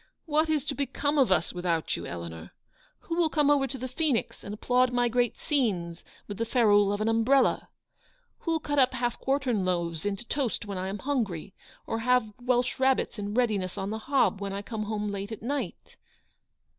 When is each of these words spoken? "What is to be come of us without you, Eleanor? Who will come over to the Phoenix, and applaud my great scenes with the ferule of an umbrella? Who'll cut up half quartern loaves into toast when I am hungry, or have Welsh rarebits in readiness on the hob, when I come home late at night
"What 0.35 0.49
is 0.49 0.65
to 0.65 0.73
be 0.73 0.87
come 0.87 1.19
of 1.19 1.31
us 1.31 1.53
without 1.53 1.95
you, 1.95 2.07
Eleanor? 2.07 2.53
Who 3.01 3.17
will 3.17 3.29
come 3.29 3.51
over 3.51 3.67
to 3.67 3.77
the 3.77 3.87
Phoenix, 3.87 4.43
and 4.43 4.51
applaud 4.51 4.91
my 4.91 5.07
great 5.07 5.37
scenes 5.37 6.03
with 6.27 6.37
the 6.39 6.43
ferule 6.45 6.91
of 6.91 7.01
an 7.01 7.07
umbrella? 7.07 7.69
Who'll 8.39 8.59
cut 8.59 8.79
up 8.79 8.95
half 8.95 9.19
quartern 9.19 9.63
loaves 9.63 10.03
into 10.03 10.25
toast 10.27 10.65
when 10.65 10.79
I 10.79 10.87
am 10.87 10.97
hungry, 10.97 11.53
or 11.85 11.99
have 11.99 12.33
Welsh 12.41 12.79
rarebits 12.79 13.19
in 13.19 13.35
readiness 13.35 13.77
on 13.77 13.91
the 13.91 13.99
hob, 13.99 14.41
when 14.41 14.53
I 14.53 14.63
come 14.63 14.85
home 14.85 15.09
late 15.11 15.31
at 15.31 15.43
night 15.43 15.97